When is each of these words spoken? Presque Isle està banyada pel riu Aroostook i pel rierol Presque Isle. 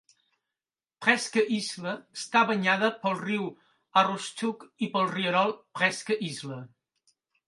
Presque 1.07 1.41
Isle 1.57 1.91
està 2.21 2.41
banyada 2.51 2.89
pel 3.03 3.13
riu 3.19 3.43
Aroostook 4.03 4.65
i 4.87 4.89
pel 4.95 5.05
rierol 5.13 5.55
Presque 5.81 6.19
Isle. 6.29 6.59